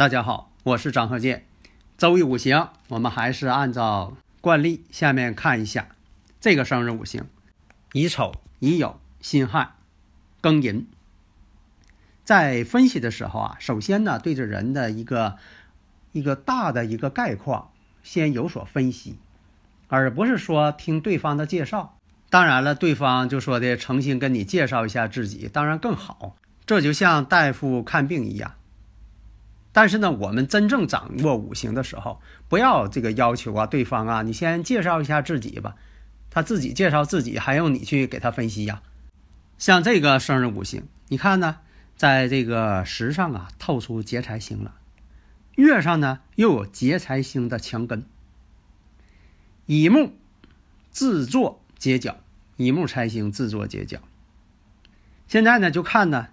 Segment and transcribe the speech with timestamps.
[0.00, 1.44] 大家好，我是张鹤剑。
[1.98, 5.88] 周易五行，我们还是按照惯例，下面看一下
[6.40, 7.26] 这个生日五行：
[7.92, 9.74] 乙丑、乙酉、辛亥、
[10.40, 10.86] 庚寅。
[12.24, 15.36] 在分析的时候啊，首先呢，对这人的一个
[16.12, 17.70] 一个大的一个概况
[18.02, 19.18] 先有所分析，
[19.88, 21.98] 而不是说听对方的介绍。
[22.30, 26.36] 当然了，对方就说的诚心跟你介绍一下自己，当然更好。
[26.64, 28.54] 这就像大夫看病一样。
[29.72, 35.76] 但是呢，我们真正掌握五行的时候，不要这个要求啊，对方啊，你先介绍一下自己吧。
[36.28, 38.82] 他自己介绍自己，还用你去给他分析呀？
[39.58, 41.58] 像这个生日五行，你看呢，
[41.96, 44.72] 在这个时上啊，透出劫财星了；
[45.54, 48.04] 月上呢，又有劫财星的强根。
[49.66, 50.12] 乙木
[50.90, 52.16] 自作结角，
[52.56, 54.00] 乙木财星自作结角。
[55.28, 56.28] 现在呢，就看呢，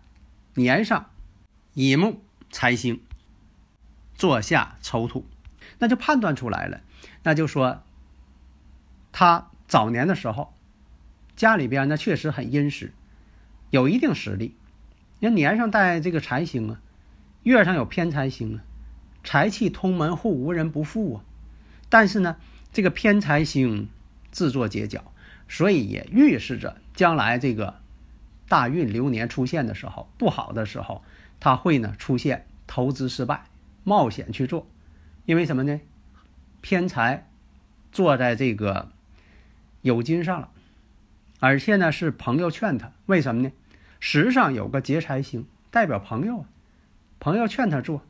[0.56, 1.12] 年上
[1.74, 2.22] 乙木
[2.52, 3.02] 财星。
[4.18, 5.26] 坐下丑土，
[5.80, 6.82] 那就判断出来了。
[7.24, 7.84] 那就说，
[9.12, 10.54] 他早年的时候，
[11.36, 12.94] 家里边呢确实很殷实，
[13.70, 14.56] 有一定实力。
[15.20, 16.82] 那年上带这个财星啊，
[17.44, 18.64] 月上有偏财星啊，
[19.24, 21.24] 财气通门户，无人不富啊。
[21.90, 22.38] 但是呢，
[22.74, 23.90] 这个偏财星
[24.32, 25.12] 自作结角，
[25.48, 27.80] 所以也预示着将来这个
[28.48, 31.04] 大运流年出现的时候，不好的时候，
[31.40, 33.46] 他会呢出现投资失败。
[33.88, 34.68] 冒险去做，
[35.24, 35.80] 因为什么呢？
[36.60, 37.30] 偏财
[37.90, 38.92] 坐在这个
[39.84, 40.50] 酉金上了，
[41.40, 43.52] 而且呢是朋友劝他，为什么呢？
[44.02, 46.50] 时上有个劫财星，代表朋友啊，
[47.22, 48.02] 朋友劝他做，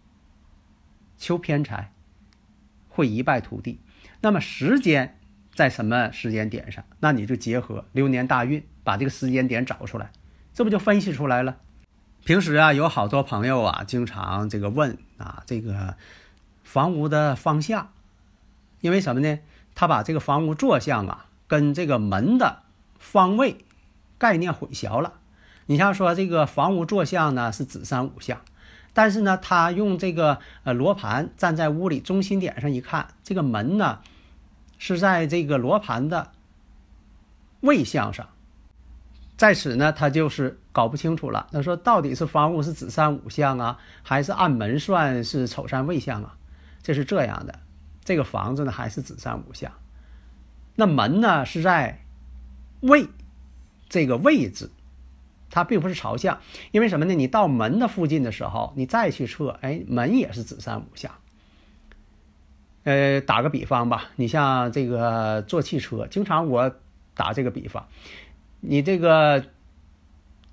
[1.19, 1.91] 求偏财
[2.89, 3.79] 会一败涂地。
[4.21, 5.19] 那么时间
[5.53, 6.83] 在什么时间点上？
[7.01, 10.11] 那你就结合流年大运，把这个时间点找出来，
[10.55, 11.59] 这不就分析出来了？
[12.27, 15.95] 平时啊，有好多朋友啊，经常这个问啊，这个
[16.61, 17.93] 房屋的方向，
[18.81, 19.39] 因为什么呢？
[19.73, 22.63] 他把这个房屋坐向啊，跟这个门的
[22.99, 23.59] 方位
[24.17, 25.13] 概念混淆了。
[25.67, 28.41] 你像说这个房屋坐向呢是子三五向，
[28.91, 33.99] 但是呢，他用这个呃罗盘站在屋里中心点上一看，这个门呢
[34.77, 36.31] 是在这个罗盘的
[37.61, 38.27] 位向上。
[39.37, 41.47] 在此呢，他就是搞不清楚了。
[41.51, 46.37] 他说，到底是房屋是子山午向啊，还是按门算是丑山未向啊？
[46.83, 47.57] 这是这样的，
[48.05, 49.71] 这个房子呢还是子山午向，
[50.75, 52.05] 那门呢是在
[52.81, 53.07] 位
[53.89, 54.69] 这个位置，
[55.49, 56.37] 它并不是朝向。
[56.71, 57.15] 因为什么呢？
[57.15, 61.11] 你到门的附近的时候，你再去测，哎，门也是子山午向。
[62.83, 66.71] 呃，打个比方吧，你像这个坐汽车，经常我
[67.15, 67.87] 打这个比方。
[68.59, 69.43] 你这个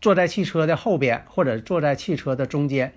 [0.05, 2.93] 坐在汽车的后边，或者坐在汽车的中间，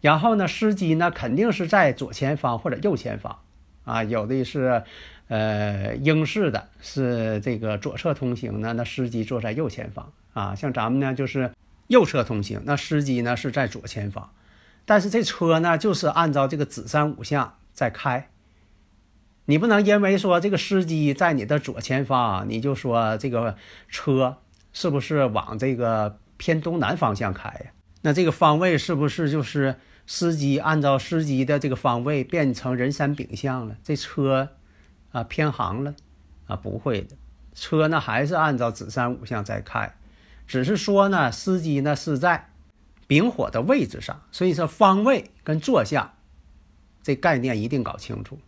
[0.00, 3.38] 然后呢，司机呢肯定是在左前方或者右前方，
[3.84, 4.82] 啊，有的是
[5.28, 10.10] 呃英式的，是这个左侧通行呢，那司机坐在右前方。
[10.32, 11.52] 啊，像咱们呢就是
[11.86, 14.30] 右侧通行，那司机呢是在左前方，
[14.84, 18.28] 但是这车呢就是按照这个子三五向在开。
[19.44, 23.56] 你不能因为说这个司机在你的左前方，你就说这个
[23.88, 24.38] 车
[24.72, 27.70] 是不是往这个偏东南方向开呀？
[28.02, 29.76] 那这个方位是不是就是
[30.06, 33.76] 司机按照司机的这个方位变成人山丙向了？
[33.84, 34.48] 这车
[35.12, 35.94] 啊偏航了
[36.46, 36.56] 啊？
[36.56, 37.16] 不会的，
[37.54, 39.94] 车呢还是按照子山午向在开，
[40.46, 42.48] 只是说呢司机呢是在
[43.06, 46.12] 丙火的位置上，所以说方位跟坐向
[47.02, 48.38] 这概念一定搞清楚。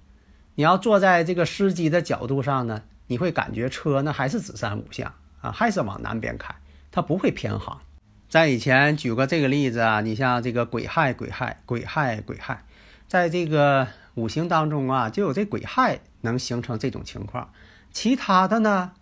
[0.54, 6.54] 你要坐在这个司机的角度上呢，你会感觉车呢还是子山午向啊，还是往南边开，
[6.90, 7.82] 它不会偏航。
[8.30, 12.64] 在以前举个这个例子啊，你像这个癸亥、癸亥、癸亥、癸亥，
[13.06, 17.52] 在这个五行当中啊，就有这癸亥能形成这种情况，
[17.90, 18.92] 其他的呢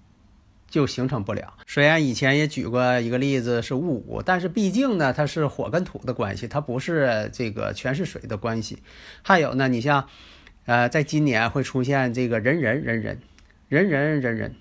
[0.68, 1.54] 就形成不了。
[1.68, 8.82] 虽然以前也举过一个例子是戊午，但是毕竟呢它是火跟土的关系，它不是这个全是水的关系。
[9.22, 10.08] 还有呢，你像。
[10.66, 13.18] 呃，在今年会出现这个人人人人
[13.66, 14.54] 人人人人，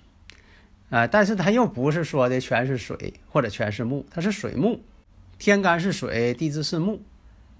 [0.90, 4.80] 啊，但是它又不是说的全是水或者全是木，它是水木，
[5.38, 6.98] 天干是水，地支是木，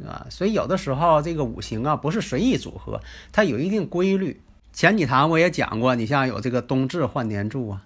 [0.05, 3.01] 啊，所以有的时候这个五行啊不是随意组合，
[3.33, 4.41] 它有一定规律。
[4.73, 7.85] 前几堂我也讲过，你像有这个冬至换年柱啊，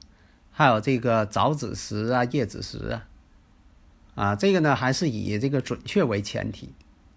[0.51, 3.07] 还有这个早子时啊、夜子时啊，
[4.15, 6.73] 啊，这个呢还是以这个准确为前提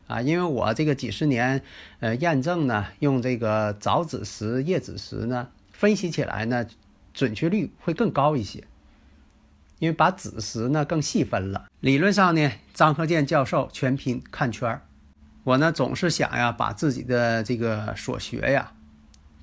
[0.07, 1.61] 啊，因为我这个几十年
[1.99, 6.65] 呃验证呢，用这个早子时、夜子时呢分析起来呢，
[7.17, 8.63] 准确率会更高一些，
[9.79, 11.65] 因为把子时呢更细分了。
[11.79, 14.81] 理论上呢，张克建教授全拼看圈儿，
[15.43, 18.73] 我呢总是想呀，把自己的这个所学呀。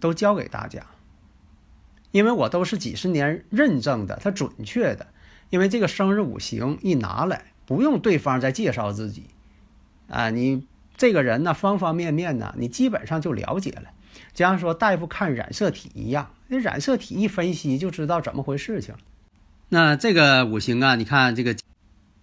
[0.01, 0.85] 都教给大家，
[2.11, 5.07] 因为我都是几十年认证的，它准确的。
[5.49, 9.29] 因为这个生日五行一拿来，不用对方再介绍自己，
[10.09, 13.94] 啊，你这个人呢，方方面面呢，你基本上就了解了。
[14.33, 18.95] 就像说大夫看染色体一样，那染色体一分析就知道怎么回事情。
[19.69, 21.57] 那这个五行啊，你看这个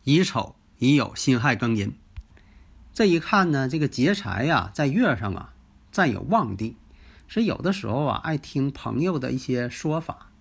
[0.03, 1.93] 乙丑、乙酉、辛亥、庚寅，
[2.93, 5.53] 这一看呢，这个劫财呀，在月上啊
[5.91, 6.77] 占有旺地。
[7.27, 10.31] 所以有的时候啊，爱听朋友的一些说法，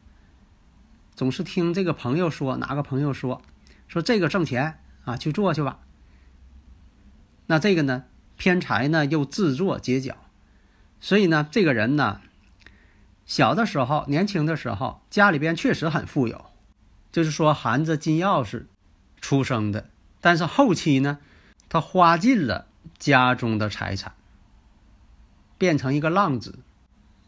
[1.15, 3.41] 总是听这个朋友说，哪个朋友说，
[3.87, 5.79] 说这个挣钱啊，去做去吧。
[7.47, 8.05] 那这个呢，
[8.37, 10.17] 偏财呢又自作结角，
[11.01, 12.21] 所以呢，这个人呢，
[13.27, 16.47] 小的时候、年轻的时候，家里边确实很富有，
[17.11, 18.67] 就是说含着金钥匙
[19.21, 19.89] 出生的，
[20.21, 21.19] 但是后期呢，
[21.69, 22.67] 他花尽了
[22.99, 24.13] 家中的财产，
[25.57, 26.59] 变成一个浪子。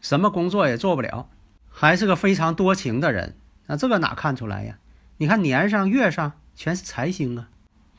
[0.01, 1.29] 什么工作也做不了，
[1.69, 3.35] 还是个非常多情的人，
[3.67, 4.77] 那这个哪看出来呀？
[5.17, 7.47] 你看年上月上全是财星啊，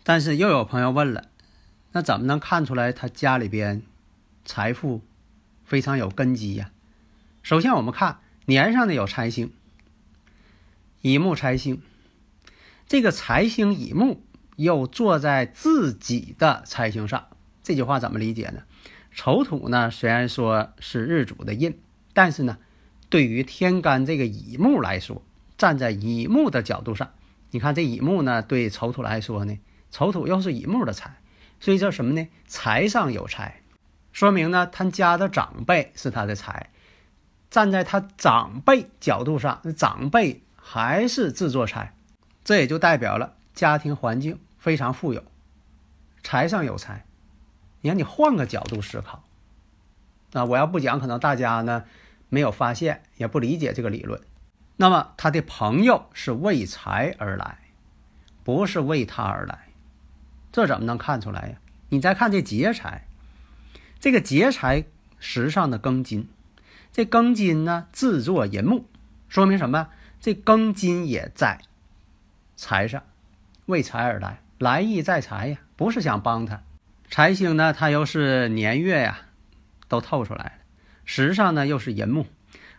[0.02, 1.24] 但是又有朋友问了，
[1.92, 3.82] 那怎么能看出来他家里边
[4.44, 5.00] 财富
[5.64, 6.70] 非常有根基呀？
[7.42, 9.52] 首先我们看年上的有财星，
[11.02, 11.82] 乙木财星，
[12.86, 14.22] 这个财星乙木
[14.56, 17.28] 又坐在自己的财星上，
[17.62, 18.62] 这句话怎么理解呢？
[19.12, 21.78] 丑土呢，虽然说是日主的印。
[22.16, 22.58] 但是呢，
[23.08, 25.24] 对于天干这个乙木来说，
[25.58, 27.12] 站在乙木的角度上，
[27.50, 29.58] 你看这乙木呢，对丑土来说呢，
[29.90, 31.16] 丑土又是乙木的财，
[31.58, 32.28] 所以叫什么呢？
[32.46, 33.62] 财上有财，
[34.14, 36.70] 说明呢，他家的长辈是他的财。
[37.50, 41.94] 站在他长辈角度上，长辈还是自作财，
[42.44, 45.22] 这也就代表了家庭环境非常富有，
[46.22, 47.04] 财上有财。
[47.80, 49.24] 你看，你换个角度思考，
[50.32, 51.84] 啊，我要不讲，可能大家呢。
[52.30, 54.20] 没有发现，也不理解这个理论。
[54.76, 57.58] 那么他的朋友是为财而来，
[58.42, 59.68] 不是为他而来，
[60.50, 61.56] 这怎么能看出来呀？
[61.90, 63.06] 你再看这劫财，
[64.04, 64.84] 这个劫财
[65.18, 66.28] 时上的庚金，
[66.92, 68.84] 这庚金呢自作寅木，
[69.30, 69.88] 说明什么？
[70.20, 71.62] 这庚金也在
[72.54, 73.02] 财上，
[73.64, 76.62] 为财而来，来意在财呀，不是想帮他。
[77.08, 79.20] 财星呢，它又是年月呀，
[79.88, 80.52] 都透出来了。
[81.06, 82.26] 时上呢又是寅木，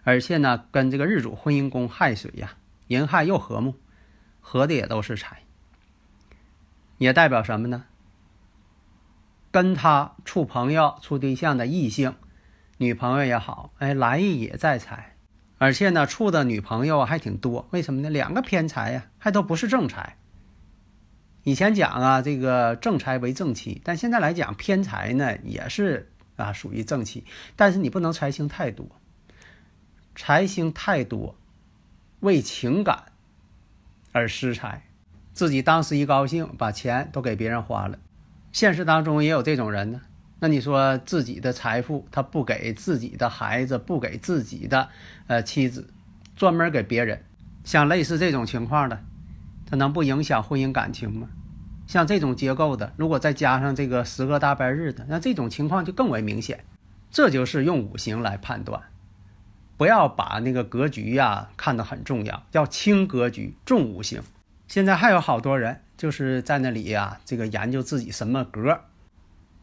[0.03, 2.53] 而且呢跟这个日主婚姻宫亥水呀，
[2.85, 3.73] 寅亥又和睦，
[4.41, 5.41] 合的也都是财，
[6.99, 7.85] 也代表什么呢？
[9.55, 12.15] 跟他处朋友、处对象的异性，
[12.75, 15.15] 女朋友也好，哎，来意也在财，
[15.57, 18.09] 而且呢处的女朋友还挺多，为什么呢？
[18.09, 20.17] 两个偏财呀，还都不是正财。
[21.43, 26.11] 以前讲啊，这个正财为正妻，但现在来讲偏财呢也是。
[26.35, 27.23] 啊，属于正气，
[27.55, 28.85] 但是你不能财星太多，
[30.17, 31.37] 财星太多，
[32.19, 33.05] 为情感
[34.11, 34.83] 而失财，
[35.31, 37.99] 自己当时一高兴，把钱都给别人花了。
[38.55, 39.99] 现实当中也有这种人呢。
[40.39, 44.87] 那你说自己的财富，他不给自己的孩子，不给自己的
[45.27, 45.89] 呃妻子，
[46.37, 47.21] 专门给别人，
[47.65, 49.03] 像类似这种情况的，
[49.69, 51.27] 他能不影响婚姻感情吗？
[51.85, 56.63] 像这种结构的，如果再加上这个十个大白日的，那这种情况就更为明显。
[57.11, 58.83] 这就是用五行来判断，
[59.75, 64.21] 不要把那个格局呀看得很重要，要轻格局重五行。
[64.69, 68.81] 现在还有好多人就是在那里呀，这个研究自己什么格，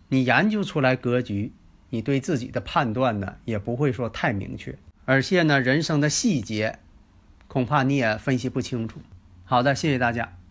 [0.09, 1.53] 你研究出来格局，
[1.91, 6.79] 你对自己的判断呢也不会说太明确，而且呢人生的细节，
[7.49, 9.01] 恐怕你也分析不清楚。
[9.45, 10.42] 好的，谢谢大家。